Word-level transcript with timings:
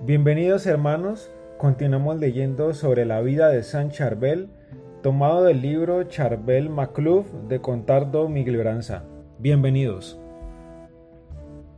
Bienvenidos 0.00 0.66
hermanos, 0.66 1.30
continuamos 1.58 2.18
leyendo 2.18 2.74
sobre 2.74 3.04
la 3.04 3.20
vida 3.20 3.50
de 3.50 3.62
San 3.62 3.90
Charbel, 3.90 4.48
tomado 5.00 5.44
del 5.44 5.62
libro 5.62 6.02
Charbel 6.04 6.68
Macluf 6.70 7.26
de 7.46 7.60
Contardo 7.60 8.28
Miguel 8.28 8.56
Branza. 8.56 9.04
Bienvenidos. 9.38 10.18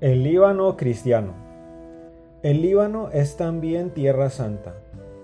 El 0.01 0.23
Líbano 0.23 0.75
cristiano. 0.79 1.35
El 2.43 2.63
Líbano 2.63 3.11
es 3.13 3.37
también 3.37 3.91
tierra 3.91 4.31
santa. 4.31 4.75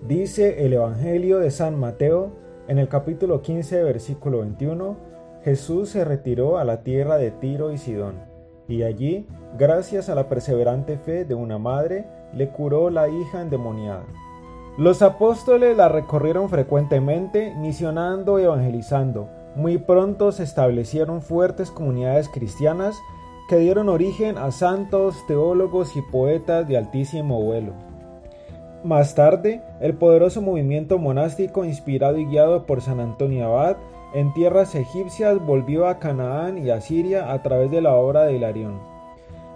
Dice 0.07 0.67
el 0.67 0.75
Evangelio 0.75 1.39
de 1.39 1.51
San 1.51 1.79
Mateo 1.79 2.33
en 2.69 2.79
el 2.79 2.89
capítulo 2.89 3.41
15, 3.41 3.83
versículo 3.83 4.41
21, 4.41 4.97
Jesús 5.43 5.89
se 5.89 6.05
retiró 6.05 6.59
a 6.59 6.65
la 6.65 6.83
tierra 6.83 7.17
de 7.17 7.31
Tiro 7.31 7.73
y 7.73 7.79
Sidón, 7.79 8.17
y 8.69 8.83
allí, 8.83 9.27
gracias 9.57 10.11
a 10.11 10.15
la 10.15 10.29
perseverante 10.29 10.99
fe 10.99 11.25
de 11.25 11.35
una 11.35 11.57
madre, 11.57 12.05
le 12.35 12.49
curó 12.49 12.91
la 12.91 13.09
hija 13.09 13.41
endemoniada. 13.41 14.05
Los 14.77 15.03
apóstoles 15.03 15.77
la 15.77 15.89
recorrieron 15.89 16.49
frecuentemente, 16.49 17.55
misionando 17.57 18.39
y 18.39 18.45
evangelizando. 18.45 19.29
Muy 19.57 19.79
pronto 19.79 20.33
se 20.33 20.45
establecieron 20.45 21.23
fuertes 21.23 21.71
comunidades 21.71 22.29
cristianas 22.29 22.97
que 23.49 23.57
dieron 23.59 23.89
origen 23.89 24.39
a 24.39 24.53
santos, 24.53 25.17
teólogos 25.27 25.97
y 25.97 26.03
poetas 26.03 26.69
de 26.69 26.79
altísimo 26.79 27.43
vuelo. 27.43 27.73
Más 28.85 29.15
tarde, 29.15 29.61
el 29.81 29.95
poderoso 29.95 30.41
movimiento 30.41 30.99
monástico 30.99 31.65
inspirado 31.65 32.17
y 32.17 32.27
guiado 32.27 32.65
por 32.65 32.81
San 32.81 33.01
Antonio 33.01 33.47
Abad 33.47 33.77
en 34.13 34.33
tierras 34.33 34.75
egipcias 34.75 35.45
volvió 35.45 35.87
a 35.87 36.01
Canaán 36.01 36.59
y 36.59 36.71
a 36.71 36.81
Siria 36.81 37.33
a 37.33 37.43
través 37.43 37.71
de 37.71 37.81
la 37.81 37.95
obra 37.95 38.25
de 38.25 38.35
Hilarión. 38.35 38.90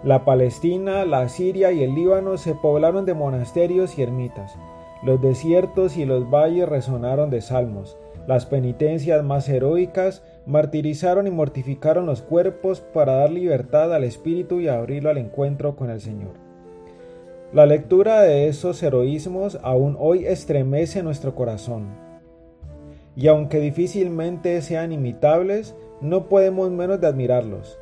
La 0.05 0.23
Palestina, 0.23 1.03
la 1.03 1.27
Siria 1.29 1.71
y 1.71 1.81
el 1.81 1.95
Líbano 1.95 2.37
se 2.37 2.53
poblaron 2.53 3.05
de 3.05 3.15
monasterios 3.15 3.97
y 3.97 4.03
ermitas. 4.03 4.55
Los 5.01 5.19
desiertos 5.19 5.97
y 5.97 6.05
los 6.05 6.29
valles 6.29 6.69
resonaron 6.69 7.31
de 7.31 7.41
salmos. 7.41 7.97
Las 8.27 8.45
penitencias 8.45 9.23
más 9.23 9.49
heroicas 9.49 10.21
martirizaron 10.45 11.25
y 11.25 11.31
mortificaron 11.31 12.05
los 12.05 12.21
cuerpos 12.21 12.81
para 12.81 13.13
dar 13.13 13.31
libertad 13.31 13.91
al 13.95 14.03
espíritu 14.03 14.59
y 14.59 14.67
abrirlo 14.67 15.09
al 15.09 15.17
encuentro 15.17 15.75
con 15.75 15.89
el 15.89 15.99
Señor. 15.99 16.33
La 17.51 17.65
lectura 17.65 18.21
de 18.21 18.47
esos 18.47 18.83
heroísmos 18.83 19.57
aún 19.63 19.97
hoy 19.99 20.27
estremece 20.27 21.01
nuestro 21.01 21.33
corazón. 21.33 21.87
Y 23.15 23.25
aunque 23.25 23.59
difícilmente 23.59 24.61
sean 24.61 24.91
imitables, 24.91 25.75
no 25.99 26.29
podemos 26.29 26.69
menos 26.69 27.01
de 27.01 27.07
admirarlos. 27.07 27.79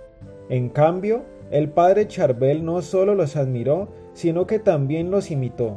En 0.48 0.70
cambio, 0.70 1.24
el 1.54 1.70
padre 1.70 2.08
Charbel 2.08 2.66
no 2.66 2.82
solo 2.82 3.14
los 3.14 3.36
admiró, 3.36 3.90
sino 4.14 4.48
que 4.48 4.58
también 4.58 5.12
los 5.12 5.30
imitó. 5.30 5.76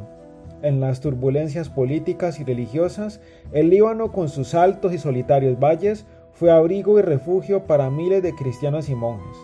En 0.63 0.79
las 0.79 1.01
turbulencias 1.01 1.69
políticas 1.69 2.39
y 2.39 2.43
religiosas, 2.43 3.21
el 3.51 3.69
Líbano 3.69 4.11
con 4.11 4.27
sus 4.27 4.55
altos 4.55 4.91
y 4.91 4.97
solitarios 4.97 5.59
valles 5.59 6.07
fue 6.33 6.49
abrigo 6.49 6.97
y 6.97 7.03
refugio 7.03 7.67
para 7.67 7.91
miles 7.91 8.23
de 8.23 8.33
cristianos 8.33 8.89
y 8.89 8.95
monjes. 8.95 9.37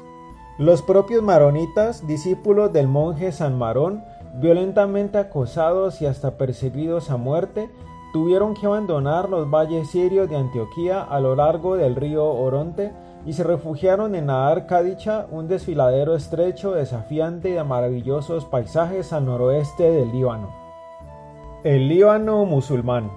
Los 0.57 0.81
propios 0.81 1.21
maronitas, 1.21 2.07
discípulos 2.07 2.73
del 2.73 2.87
monje 2.87 3.31
San 3.31 3.55
Marón, 3.55 4.03
violentamente 4.41 5.19
acosados 5.19 6.01
y 6.01 6.07
hasta 6.07 6.35
perseguidos 6.35 7.11
a 7.11 7.17
muerte, 7.17 7.69
tuvieron 8.11 8.55
que 8.55 8.65
abandonar 8.65 9.29
los 9.29 9.51
valles 9.51 9.87
sirios 9.91 10.27
de 10.31 10.37
Antioquía 10.37 11.03
a 11.03 11.19
lo 11.19 11.35
largo 11.35 11.77
del 11.77 11.95
río 11.95 12.25
Oronte 12.25 12.91
y 13.25 13.33
se 13.33 13.43
refugiaron 13.43 14.15
en 14.15 14.25
Naar 14.25 14.65
Kadicha, 14.65 15.27
un 15.31 15.47
desfiladero 15.47 16.15
estrecho, 16.15 16.71
desafiante 16.71 17.49
y 17.49 17.53
de 17.53 17.63
maravillosos 17.63 18.45
paisajes 18.45 19.13
al 19.13 19.25
noroeste 19.25 19.89
del 19.89 20.11
Líbano. 20.11 20.53
El 21.63 21.87
Líbano 21.87 22.45
musulmán. 22.45 23.09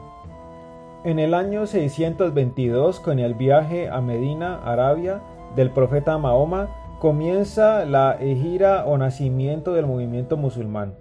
En 1.05 1.19
el 1.19 1.35
año 1.35 1.67
622, 1.67 3.01
con 3.01 3.19
el 3.19 3.35
viaje 3.35 3.89
a 3.89 4.01
Medina, 4.01 4.61
Arabia, 4.65 5.21
del 5.57 5.71
profeta 5.71 6.19
Mahoma, 6.19 6.69
comienza 7.01 7.85
la 7.85 8.17
ejira 8.21 8.87
o 8.87 8.97
nacimiento 8.99 9.73
del 9.73 9.87
movimiento 9.87 10.37
musulmán. 10.37 10.95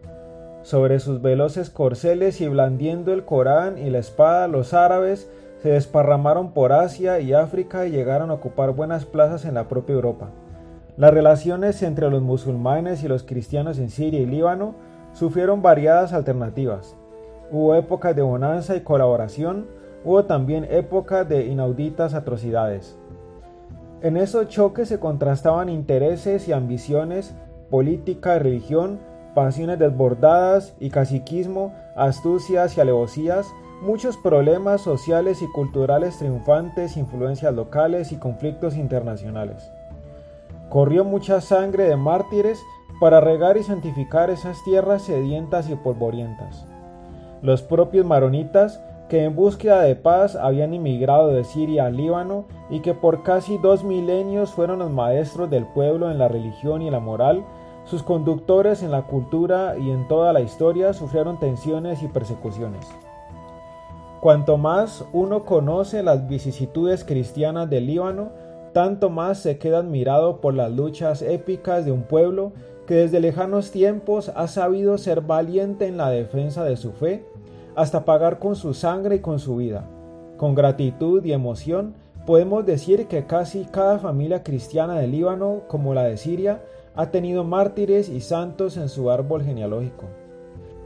Sobre 0.63 0.99
sus 0.99 1.21
veloces 1.21 1.69
corceles 1.69 2.41
y 2.41 2.47
blandiendo 2.47 3.13
el 3.13 3.23
Corán 3.23 3.77
y 3.77 3.89
la 3.91 3.99
espada, 3.99 4.47
los 4.47 4.73
árabes 4.73 5.29
se 5.65 5.71
desparramaron 5.71 6.51
por 6.51 6.73
Asia 6.73 7.19
y 7.19 7.33
África 7.33 7.87
y 7.87 7.89
llegaron 7.89 8.29
a 8.29 8.35
ocupar 8.35 8.75
buenas 8.75 9.03
plazas 9.03 9.45
en 9.45 9.55
la 9.55 9.67
propia 9.67 9.95
Europa. 9.95 10.29
Las 10.95 11.11
relaciones 11.11 11.81
entre 11.81 12.07
los 12.11 12.21
musulmanes 12.21 13.03
y 13.03 13.07
los 13.07 13.23
cristianos 13.23 13.79
en 13.79 13.89
Siria 13.89 14.19
y 14.19 14.27
Líbano 14.27 14.75
sufrieron 15.13 15.63
variadas 15.63 16.13
alternativas. 16.13 16.95
Hubo 17.49 17.73
épocas 17.73 18.15
de 18.15 18.21
bonanza 18.21 18.75
y 18.75 18.81
colaboración, 18.81 19.65
hubo 20.03 20.25
también 20.25 20.67
épocas 20.69 21.27
de 21.27 21.47
inauditas 21.47 22.13
atrocidades. 22.13 22.95
En 24.01 24.17
esos 24.17 24.47
choques 24.49 24.87
se 24.87 24.99
contrastaban 24.99 25.69
intereses 25.69 26.47
y 26.47 26.53
ambiciones, 26.53 27.33
política 27.71 28.35
y 28.35 28.39
religión, 28.39 28.99
pasiones 29.33 29.79
desbordadas 29.79 30.75
y 30.79 30.91
caciquismo, 30.91 31.73
astucias 31.95 32.77
y 32.77 32.81
alevosías, 32.81 33.47
muchos 33.85 34.17
problemas 34.17 34.81
sociales 34.81 35.43
y 35.43 35.47
culturales 35.47 36.17
triunfantes, 36.17 36.97
influencias 36.97 37.53
locales 37.53 38.11
y 38.11 38.17
conflictos 38.17 38.75
internacionales. 38.75 39.71
Corrió 40.69 41.05
mucha 41.05 41.39
sangre 41.39 41.83
de 41.83 41.95
mártires 41.95 42.59
para 42.99 43.21
regar 43.21 43.57
y 43.57 43.63
santificar 43.63 44.31
esas 44.31 44.63
tierras 44.63 45.03
sedientas 45.03 45.69
y 45.69 45.75
polvorientas. 45.75 46.65
Los 47.43 47.61
propios 47.61 48.07
maronitas, 48.07 48.81
que 49.07 49.23
en 49.23 49.35
búsqueda 49.35 49.81
de 49.81 49.95
paz 49.95 50.35
habían 50.35 50.73
emigrado 50.73 51.27
de 51.27 51.43
Siria 51.43 51.85
al 51.85 51.95
Líbano 51.95 52.45
y 52.71 52.79
que 52.79 52.95
por 52.95 53.21
casi 53.21 53.59
dos 53.59 53.83
milenios 53.83 54.51
fueron 54.51 54.79
los 54.79 54.89
maestros 54.89 55.51
del 55.51 55.67
pueblo 55.67 56.09
en 56.09 56.17
la 56.17 56.27
religión 56.27 56.81
y 56.81 56.89
la 56.89 56.99
moral, 56.99 57.45
sus 57.83 58.01
conductores 58.01 58.81
en 58.81 58.89
la 58.89 59.03
cultura 59.03 59.77
y 59.77 59.91
en 59.91 60.07
toda 60.07 60.33
la 60.33 60.41
historia 60.41 60.91
sufrieron 60.93 61.39
tensiones 61.39 62.01
y 62.01 62.07
persecuciones. 62.07 63.04
Cuanto 64.25 64.57
más 64.57 65.05
uno 65.13 65.45
conoce 65.45 66.01
las 66.01 66.27
vicisitudes 66.27 67.03
cristianas 67.03 67.69
del 67.69 67.85
Líbano, 67.85 68.31
tanto 68.73 69.11
más 69.11 69.37
se 69.37 69.59
queda 69.59 69.77
admirado 69.77 70.41
por 70.41 70.55
las 70.55 70.71
luchas 70.71 71.21
épicas 71.21 71.85
de 71.85 71.91
un 71.91 72.01
pueblo 72.01 72.51
que 72.87 72.95
desde 72.95 73.19
lejanos 73.19 73.69
tiempos 73.69 74.31
ha 74.35 74.47
sabido 74.47 74.97
ser 74.97 75.21
valiente 75.21 75.85
en 75.85 75.97
la 75.97 76.09
defensa 76.09 76.63
de 76.63 76.75
su 76.75 76.91
fe, 76.91 77.23
hasta 77.75 78.03
pagar 78.03 78.39
con 78.39 78.55
su 78.55 78.73
sangre 78.73 79.17
y 79.17 79.19
con 79.19 79.37
su 79.37 79.57
vida. 79.57 79.87
Con 80.37 80.55
gratitud 80.55 81.23
y 81.23 81.31
emoción 81.31 81.93
podemos 82.25 82.65
decir 82.65 83.05
que 83.05 83.27
casi 83.27 83.65
cada 83.65 83.99
familia 83.99 84.41
cristiana 84.41 84.95
del 84.95 85.11
Líbano, 85.11 85.61
como 85.67 85.93
la 85.93 86.05
de 86.05 86.17
Siria, 86.17 86.63
ha 86.95 87.11
tenido 87.11 87.43
mártires 87.43 88.09
y 88.09 88.21
santos 88.21 88.75
en 88.77 88.89
su 88.89 89.11
árbol 89.11 89.43
genealógico. 89.43 90.24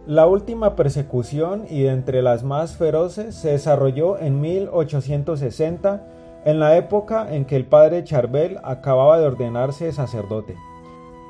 La 0.07 0.27
última 0.27 0.75
persecución, 0.75 1.65
y 1.69 1.87
entre 1.87 2.21
las 2.21 2.43
más 2.43 2.75
feroces, 2.77 3.35
se 3.35 3.51
desarrolló 3.51 4.17
en 4.17 4.41
1860, 4.41 6.03
en 6.45 6.59
la 6.59 6.77
época 6.77 7.27
en 7.33 7.45
que 7.45 7.55
el 7.55 7.65
padre 7.65 8.03
Charbel 8.03 8.57
acababa 8.63 9.19
de 9.19 9.27
ordenarse 9.27 9.91
sacerdote. 9.91 10.55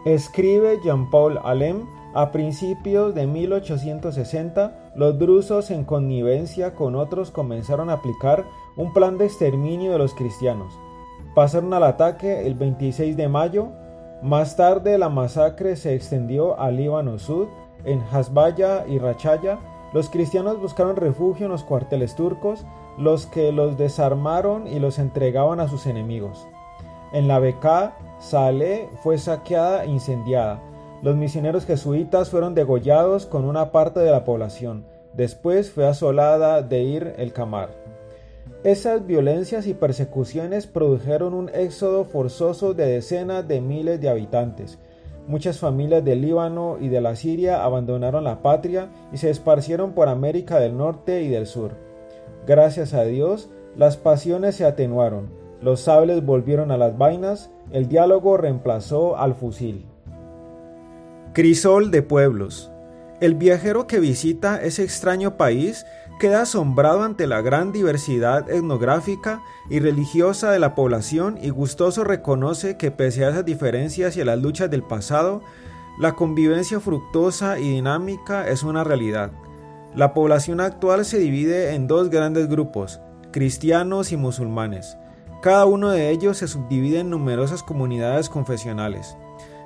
Escribe 0.05 0.79
Jean-Paul 0.83 1.39
Alem, 1.43 1.85
a 2.13 2.31
principios 2.31 3.13
de 3.13 3.27
1860, 3.27 4.91
los 4.95 5.19
drusos 5.19 5.71
en 5.71 5.83
connivencia 5.83 6.73
con 6.73 6.95
otros 6.95 7.31
comenzaron 7.31 7.89
a 7.89 7.93
aplicar 7.93 8.45
un 8.77 8.93
plan 8.93 9.17
de 9.17 9.25
exterminio 9.25 9.91
de 9.91 9.97
los 9.97 10.13
cristianos. 10.13 10.73
Pasaron 11.35 11.73
al 11.73 11.83
ataque 11.83 12.47
el 12.47 12.55
26 12.55 13.17
de 13.17 13.27
mayo, 13.27 13.69
más 14.21 14.55
tarde 14.55 14.97
la 14.97 15.09
masacre 15.09 15.75
se 15.75 15.95
extendió 15.95 16.59
al 16.59 16.77
Líbano 16.77 17.19
Sud, 17.19 17.47
en 17.83 18.03
Hasbaya 18.11 18.85
y 18.87 18.99
Rachaya, 18.99 19.59
los 19.93 20.09
cristianos 20.09 20.59
buscaron 20.59 20.95
refugio 20.95 21.45
en 21.45 21.51
los 21.51 21.63
cuarteles 21.63 22.15
turcos, 22.15 22.65
los 22.97 23.25
que 23.25 23.51
los 23.51 23.77
desarmaron 23.77 24.67
y 24.67 24.79
los 24.79 24.99
entregaban 24.99 25.59
a 25.59 25.67
sus 25.67 25.87
enemigos. 25.87 26.47
En 27.11 27.27
la 27.27 27.39
Beká, 27.39 27.95
Saleh 28.19 28.87
fue 29.01 29.17
saqueada 29.17 29.83
e 29.83 29.87
incendiada. 29.89 30.61
Los 31.01 31.15
misioneros 31.15 31.65
jesuitas 31.65 32.29
fueron 32.29 32.53
degollados 32.53 33.25
con 33.25 33.45
una 33.45 33.71
parte 33.71 34.01
de 34.01 34.11
la 34.11 34.25
población. 34.25 34.85
Después 35.13 35.71
fue 35.71 35.87
asolada 35.87 36.61
de 36.61 36.83
Ir 36.83 37.15
el 37.17 37.33
Kamar. 37.33 37.69
Esas 38.63 39.07
violencias 39.07 39.65
y 39.67 39.73
persecuciones 39.73 40.67
produjeron 40.67 41.33
un 41.33 41.49
éxodo 41.49 42.03
forzoso 42.03 42.73
de 42.73 42.85
decenas 42.85 43.47
de 43.47 43.61
miles 43.61 44.01
de 44.01 44.09
habitantes. 44.09 44.77
Muchas 45.29 45.59
familias 45.59 46.03
del 46.03 46.21
Líbano 46.21 46.77
y 46.81 46.89
de 46.89 47.01
la 47.01 47.15
Siria 47.15 47.63
abandonaron 47.63 48.23
la 48.23 48.41
patria 48.41 48.89
y 49.13 49.17
se 49.17 49.29
esparcieron 49.29 49.93
por 49.93 50.07
América 50.07 50.59
del 50.59 50.75
Norte 50.75 51.21
y 51.21 51.27
del 51.27 51.45
Sur. 51.45 51.73
Gracias 52.47 52.95
a 52.95 53.03
Dios, 53.03 53.47
las 53.77 53.95
pasiones 53.95 54.55
se 54.55 54.65
atenuaron, 54.65 55.29
los 55.61 55.81
sables 55.81 56.25
volvieron 56.25 56.71
a 56.71 56.77
las 56.77 56.97
vainas, 56.97 57.51
el 57.71 57.87
diálogo 57.87 58.37
reemplazó 58.37 59.17
al 59.17 59.35
fusil. 59.35 59.85
Crisol 61.33 61.91
de 61.91 62.01
pueblos. 62.01 62.71
El 63.21 63.35
viajero 63.35 63.85
que 63.85 63.99
visita 63.99 64.59
ese 64.59 64.83
extraño 64.83 65.37
país 65.37 65.85
queda 66.19 66.41
asombrado 66.41 67.01
ante 67.01 67.25
la 67.25 67.41
gran 67.41 67.71
diversidad 67.71 68.49
etnográfica 68.51 69.41
y 69.69 69.79
religiosa 69.79 70.51
de 70.51 70.59
la 70.59 70.75
población 70.75 71.39
y 71.41 71.49
gustoso 71.49 72.03
reconoce 72.03 72.77
que 72.77 72.91
pese 72.91 73.25
a 73.25 73.29
esas 73.29 73.45
diferencias 73.45 74.15
y 74.15 74.21
a 74.21 74.25
las 74.25 74.37
luchas 74.37 74.69
del 74.69 74.83
pasado, 74.83 75.41
la 75.97 76.13
convivencia 76.13 76.79
fructuosa 76.79 77.57
y 77.57 77.69
dinámica 77.69 78.47
es 78.47 78.63
una 78.63 78.83
realidad. 78.83 79.31
La 79.95 80.13
población 80.13 80.59
actual 80.59 81.05
se 81.05 81.17
divide 81.17 81.73
en 81.73 81.87
dos 81.87 82.09
grandes 82.09 82.47
grupos, 82.47 82.99
cristianos 83.31 84.11
y 84.11 84.17
musulmanes. 84.17 84.97
Cada 85.41 85.65
uno 85.65 85.89
de 85.89 86.09
ellos 86.09 86.37
se 86.37 86.47
subdivide 86.47 86.99
en 86.99 87.09
numerosas 87.09 87.63
comunidades 87.63 88.29
confesionales. 88.29 89.17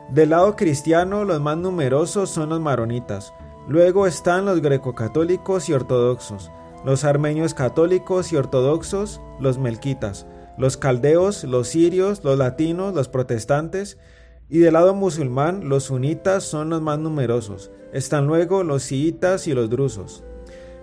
Del 0.10 0.30
lado 0.30 0.56
cristiano, 0.56 1.26
los 1.26 1.42
más 1.42 1.58
numerosos 1.58 2.30
son 2.30 2.50
los 2.50 2.62
maronitas. 2.62 3.34
Luego 3.68 4.08
están 4.08 4.46
los 4.46 4.62
greco-católicos 4.62 5.70
y 5.70 5.74
ortodoxos, 5.74 6.52
los 6.84 7.06
armenios 7.06 7.54
católicos 7.54 8.34
y 8.34 8.36
ortodoxos, 8.36 9.22
los 9.40 9.58
melquitas, 9.58 10.28
los 10.58 10.76
caldeos, 10.76 11.46
los 11.46 11.70
sirios, 11.70 12.24
los 12.24 12.38
latinos, 12.38 12.94
los 12.94 13.08
protestantes, 13.08 13.98
y 14.50 14.60
del 14.60 14.74
lado 14.74 14.94
musulmán, 14.94 15.70
los 15.70 15.86
sunitas 15.86 16.44
son 16.44 16.70
los 16.70 16.82
más 16.82 17.00
numerosos. 17.00 17.72
Están 17.94 18.28
luego 18.28 18.64
los 18.64 18.84
siitas 18.84 19.48
y 19.48 19.54
los 19.54 19.70
drusos. 19.70 20.24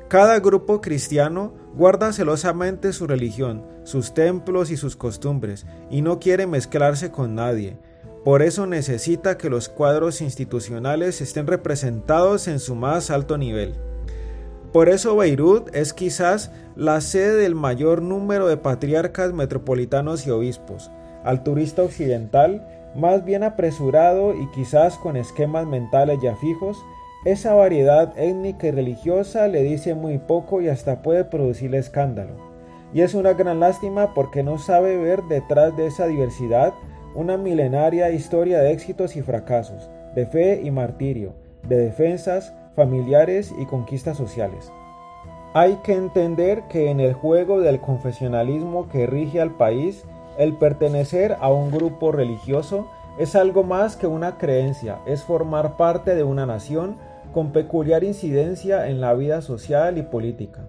Cada 0.09 0.41
grupo 0.41 0.81
cristiano 0.81 1.55
guarda 1.77 2.13
celosamente 2.13 2.93
su 2.93 3.07
religión, 3.07 3.65
sus 3.85 4.13
templos 4.13 4.71
y 4.71 4.77
sus 4.77 4.97
costumbres, 4.97 5.67
y 5.91 6.03
no 6.03 6.19
quiere 6.19 6.47
mezclarse 6.47 7.13
con 7.13 7.35
nadie. 7.35 7.79
Por 8.25 8.43
eso 8.43 8.67
necesita 8.67 9.39
que 9.39 9.49
los 9.49 9.71
cuadros 9.71 10.21
institucionales 10.21 11.23
estén 11.23 11.47
representados 11.47 12.49
en 12.49 12.59
su 12.59 12.75
más 12.75 13.11
alto 13.11 13.39
nivel. 13.39 13.75
Por 14.73 14.91
eso 14.91 15.17
Beirut 15.17 15.75
es 15.75 15.95
quizás 15.95 16.53
la 16.77 17.01
sede 17.01 17.37
del 17.37 17.55
mayor 17.55 18.03
número 18.03 18.47
de 18.47 18.59
patriarcas 18.59 19.33
metropolitanos 19.33 20.27
y 20.27 20.31
obispos. 20.31 20.91
Al 21.25 21.43
turista 21.43 21.83
occidental, 21.83 22.67
más 22.95 23.25
bien 23.25 23.43
apresurado 23.43 24.35
y 24.35 24.51
quizás 24.51 24.97
con 24.99 25.17
esquemas 25.17 25.67
mentales 25.67 26.19
ya 26.23 26.37
fijos, 26.37 26.77
esa 27.25 27.55
variedad 27.55 28.13
étnica 28.19 28.67
y 28.67 28.71
religiosa 28.71 29.49
le 29.49 29.63
dice 29.63 29.95
muy 29.95 30.19
poco 30.19 30.61
y 30.61 30.69
hasta 30.69 31.03
puede 31.03 31.25
producirle 31.25 31.79
escándalo. 31.79 32.35
Y 32.93 33.01
es 33.01 33.15
una 33.15 33.33
gran 33.33 33.61
lástima 33.61 34.13
porque 34.15 34.43
no 34.43 34.59
sabe 34.59 34.97
ver 34.97 35.23
detrás 35.25 35.77
de 35.77 35.87
esa 35.87 36.07
diversidad 36.07 36.75
una 37.15 37.37
milenaria 37.37 38.11
historia 38.11 38.61
de 38.61 38.73
éxitos 38.73 39.17
y 39.17 39.23
fracasos, 39.23 39.91
de 40.15 40.27
fe 40.27 40.61
y 40.63 40.71
martirio, 40.71 41.35
de 41.69 41.77
defensas, 41.77 42.55
familiares 42.75 43.53
y 43.59 43.67
conquistas 43.67 44.17
sociales. 44.17 44.73
Hay 45.53 45.77
que 45.83 45.95
entender 45.95 46.63
que 46.69 46.91
en 46.91 47.01
el 47.01 47.13
juego 47.13 47.61
del 47.61 47.81
confesionalismo 47.81 48.89
que 48.89 49.07
rige 49.07 49.41
al 49.41 49.57
país, 49.57 50.05
el 50.39 50.57
pertenecer 50.57 51.37
a 51.41 51.53
un 51.53 51.71
grupo 51.71 52.13
religioso 52.13 52.89
es 53.19 53.35
algo 53.35 53.65
más 53.65 53.97
que 53.97 54.07
una 54.07 54.39
creencia, 54.39 55.01
es 55.07 55.25
formar 55.25 55.77
parte 55.77 56.15
de 56.15 56.23
una 56.23 56.47
nación 56.47 56.97
con 57.33 57.53
peculiar 57.53 58.05
incidencia 58.05 58.89
en 58.89 59.01
la 59.01 59.15
vida 59.15 59.43
social 59.43 59.99
y 59.99 60.03
política. 60.03 60.69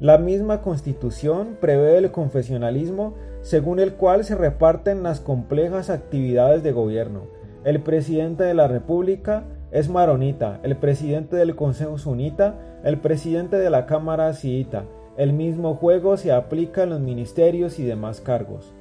La 0.00 0.18
misma 0.18 0.60
constitución 0.60 1.56
prevé 1.60 1.98
el 1.98 2.10
confesionalismo 2.10 3.14
según 3.42 3.78
el 3.78 3.94
cual 3.94 4.24
se 4.24 4.34
reparten 4.34 5.04
las 5.04 5.20
complejas 5.20 5.88
actividades 5.88 6.64
de 6.64 6.72
gobierno. 6.72 7.22
El 7.64 7.80
presidente 7.80 8.42
de 8.42 8.54
la 8.54 8.66
República 8.66 9.44
es 9.70 9.88
maronita, 9.88 10.58
el 10.64 10.76
presidente 10.76 11.36
del 11.36 11.54
Consejo 11.54 11.96
sunita, 11.98 12.56
el 12.82 12.98
presidente 12.98 13.56
de 13.56 13.70
la 13.70 13.86
Cámara 13.86 14.32
siita. 14.32 14.84
El 15.16 15.32
mismo 15.32 15.76
juego 15.76 16.16
se 16.16 16.32
aplica 16.32 16.82
en 16.82 16.90
los 16.90 17.00
ministerios 17.00 17.78
y 17.78 17.84
demás 17.84 18.20
cargos. 18.20 18.74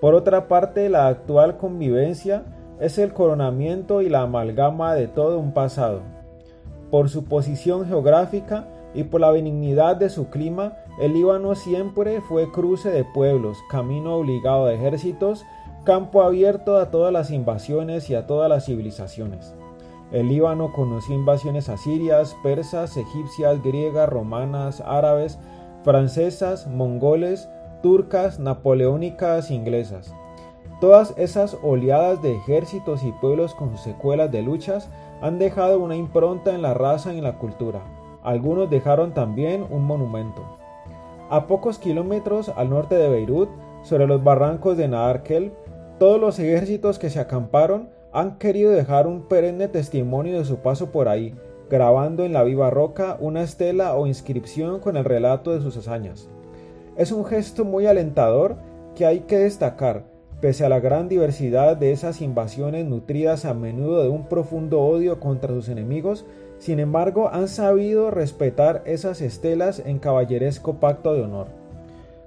Por 0.00 0.14
otra 0.14 0.48
parte, 0.48 0.88
la 0.88 1.06
actual 1.06 1.58
convivencia 1.58 2.44
es 2.80 2.98
el 2.98 3.12
coronamiento 3.12 4.00
y 4.00 4.08
la 4.08 4.22
amalgama 4.22 4.94
de 4.94 5.06
todo 5.06 5.38
un 5.38 5.52
pasado. 5.52 6.00
Por 6.90 7.10
su 7.10 7.24
posición 7.24 7.86
geográfica 7.86 8.68
y 8.96 9.04
por 9.04 9.20
la 9.20 9.30
benignidad 9.30 9.96
de 9.96 10.08
su 10.08 10.30
clima, 10.30 10.72
el 10.98 11.12
Líbano 11.12 11.54
siempre 11.54 12.22
fue 12.22 12.50
cruce 12.50 12.90
de 12.90 13.04
pueblos, 13.04 13.58
camino 13.68 14.16
obligado 14.16 14.66
de 14.66 14.76
ejércitos, 14.76 15.44
campo 15.84 16.22
abierto 16.22 16.78
a 16.78 16.90
todas 16.90 17.12
las 17.12 17.30
invasiones 17.30 18.08
y 18.08 18.14
a 18.14 18.26
todas 18.26 18.48
las 18.48 18.64
civilizaciones. 18.64 19.54
El 20.12 20.28
Líbano 20.28 20.72
conoció 20.72 21.14
invasiones 21.14 21.68
asirias, 21.68 22.34
persas, 22.42 22.96
egipcias, 22.96 23.62
griegas, 23.62 24.08
romanas, 24.08 24.80
árabes, 24.80 25.38
francesas, 25.84 26.66
mongoles, 26.66 27.48
turcas, 27.82 28.38
napoleónicas, 28.38 29.50
inglesas. 29.50 30.14
Todas 30.80 31.12
esas 31.16 31.58
oleadas 31.62 32.22
de 32.22 32.34
ejércitos 32.34 33.04
y 33.04 33.12
pueblos 33.12 33.54
con 33.54 33.70
sus 33.70 33.80
secuelas 33.80 34.32
de 34.32 34.42
luchas 34.42 34.88
han 35.20 35.38
dejado 35.38 35.80
una 35.80 35.96
impronta 35.96 36.54
en 36.54 36.62
la 36.62 36.74
raza 36.74 37.12
y 37.12 37.18
en 37.18 37.24
la 37.24 37.38
cultura. 37.38 37.82
Algunos 38.26 38.68
dejaron 38.68 39.14
también 39.14 39.64
un 39.70 39.84
monumento. 39.84 40.42
A 41.30 41.46
pocos 41.46 41.78
kilómetros 41.78 42.48
al 42.56 42.70
norte 42.70 42.96
de 42.96 43.08
Beirut, 43.08 43.48
sobre 43.84 44.08
los 44.08 44.24
barrancos 44.24 44.76
de 44.76 44.88
Naarkel, 44.88 45.52
todos 46.00 46.20
los 46.20 46.40
ejércitos 46.40 46.98
que 46.98 47.08
se 47.08 47.20
acamparon 47.20 47.88
han 48.12 48.36
querido 48.38 48.72
dejar 48.72 49.06
un 49.06 49.28
perenne 49.28 49.68
testimonio 49.68 50.38
de 50.38 50.44
su 50.44 50.56
paso 50.56 50.90
por 50.90 51.06
ahí, 51.08 51.36
grabando 51.70 52.24
en 52.24 52.32
la 52.32 52.42
viva 52.42 52.68
roca 52.68 53.16
una 53.20 53.42
estela 53.42 53.94
o 53.94 54.08
inscripción 54.08 54.80
con 54.80 54.96
el 54.96 55.04
relato 55.04 55.52
de 55.52 55.60
sus 55.60 55.76
hazañas. 55.76 56.28
Es 56.96 57.12
un 57.12 57.26
gesto 57.26 57.64
muy 57.64 57.86
alentador 57.86 58.56
que 58.96 59.06
hay 59.06 59.20
que 59.20 59.38
destacar, 59.38 60.02
pese 60.40 60.66
a 60.66 60.68
la 60.68 60.80
gran 60.80 61.08
diversidad 61.08 61.76
de 61.76 61.92
esas 61.92 62.20
invasiones 62.20 62.86
nutridas 62.86 63.44
a 63.44 63.54
menudo 63.54 64.02
de 64.02 64.08
un 64.08 64.24
profundo 64.28 64.80
odio 64.80 65.18
contra 65.18 65.54
sus 65.54 65.68
enemigos, 65.68 66.26
sin 66.58 66.80
embargo 66.80 67.30
han 67.32 67.48
sabido 67.48 68.10
respetar 68.10 68.82
esas 68.86 69.20
estelas 69.20 69.82
en 69.84 69.98
caballeresco 69.98 70.74
pacto 70.74 71.14
de 71.14 71.22
honor. 71.22 71.48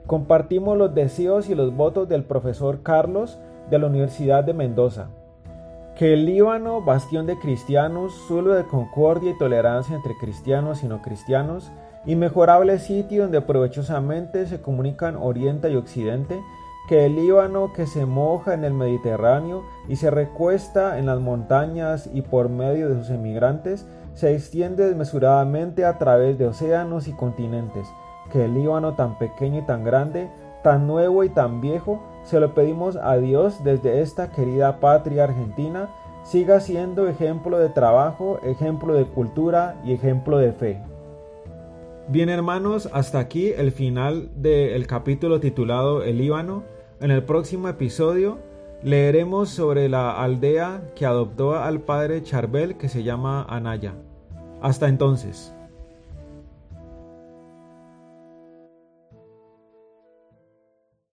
Compartimos 0.08 0.78
los 0.78 0.96
deseos 0.96 1.50
y 1.50 1.56
los 1.56 1.76
votos 1.76 2.10
del 2.10 2.24
profesor 2.24 2.82
Carlos 2.82 3.38
de 3.70 3.78
la 3.78 3.88
Universidad 3.88 4.44
de 4.44 4.54
Mendoza. 4.54 5.10
Que 5.96 6.14
el 6.14 6.26
Líbano, 6.26 6.82
bastión 6.82 7.28
de 7.28 7.38
cristianos, 7.38 8.14
suelo 8.28 8.54
de 8.54 8.64
concordia 8.64 9.32
y 9.32 9.38
tolerancia 9.38 9.96
entre 9.96 10.16
cristianos 10.20 10.84
y 10.84 10.88
no 10.88 11.02
cristianos, 11.02 11.72
inmejorable 12.06 12.80
sitio 12.80 13.24
donde 13.24 13.42
provechosamente 13.42 14.48
se 14.48 14.62
comunican 14.62 15.18
Oriente 15.18 15.70
y 15.70 15.76
Occidente, 15.76 16.40
que 16.90 17.06
el 17.06 17.18
Líbano 17.18 17.72
que 17.72 17.86
se 17.86 18.08
moja 18.08 18.56
en 18.56 18.64
el 18.64 18.74
Mediterráneo 18.74 19.64
y 19.88 19.98
se 19.98 20.10
recuesta 20.10 20.98
en 20.98 21.06
las 21.06 21.20
montañas 21.20 22.10
y 22.12 22.24
por 22.24 22.50
medio 22.50 22.90
de 22.90 22.96
sus 22.96 23.12
emigrantes, 23.12 23.86
se 24.16 24.34
extiende 24.34 24.88
desmesuradamente 24.88 25.86
a 25.86 26.00
través 26.00 26.40
de 26.40 26.48
océanos 26.48 27.08
y 27.08 27.14
continentes, 27.14 27.88
que 28.32 28.46
el 28.46 28.56
Líbano 28.56 28.96
tan 28.96 29.20
pequeño 29.20 29.60
y 29.60 29.66
tan 29.68 29.84
grande, 29.84 30.32
tan 30.64 30.88
nuevo 30.88 31.24
y 31.24 31.30
tan 31.30 31.62
viejo, 31.62 32.02
se 32.24 32.40
lo 32.40 32.56
pedimos 32.56 32.96
a 32.96 33.18
Dios 33.18 33.64
desde 33.64 34.02
esta 34.02 34.32
querida 34.32 34.80
patria 34.80 35.26
argentina, 35.26 35.90
siga 36.24 36.60
siendo 36.60 37.08
ejemplo 37.08 37.60
de 37.60 37.70
trabajo, 37.70 38.40
ejemplo 38.42 38.96
de 38.96 39.06
cultura 39.06 39.80
y 39.86 39.94
ejemplo 39.94 40.40
de 40.40 40.54
fe. 40.54 40.82
Bien 42.08 42.30
hermanos, 42.30 42.90
hasta 42.92 43.20
aquí 43.20 43.52
el 43.56 43.72
final 43.72 44.32
del 44.36 44.88
capítulo 44.88 45.40
titulado 45.40 46.02
El 46.02 46.18
Líbano. 46.18 46.79
En 47.02 47.12
el 47.12 47.24
próximo 47.24 47.70
episodio 47.70 48.40
leeremos 48.84 49.48
sobre 49.50 49.88
la 49.88 50.22
aldea 50.22 50.82
que 50.96 51.06
adoptó 51.06 51.56
al 51.56 51.80
padre 51.80 52.24
Charbel 52.24 52.76
que 52.76 52.90
se 52.90 53.04
llama 53.04 53.46
Anaya. 53.48 53.94
Hasta 54.62 54.90
entonces. 54.90 55.54